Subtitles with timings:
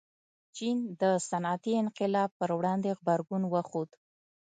[0.55, 3.89] چین د صنعتي انقلاب پر وړاندې غبرګون وښود.